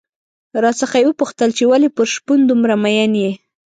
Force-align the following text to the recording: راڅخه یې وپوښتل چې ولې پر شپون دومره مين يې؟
راڅخه 0.63 0.97
یې 1.01 1.05
وپوښتل 1.07 1.49
چې 1.57 1.63
ولې 1.71 1.89
پر 1.95 2.05
شپون 2.13 2.39
دومره 2.47 2.73
مين 2.83 3.13
يې؟ 3.21 3.31